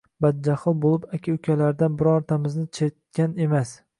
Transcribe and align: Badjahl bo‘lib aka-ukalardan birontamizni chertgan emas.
Badjahl 0.25 0.75
bo‘lib 0.85 1.03
aka-ukalardan 1.17 1.99
birontamizni 2.01 2.65
chertgan 2.79 3.37
emas. 3.49 3.75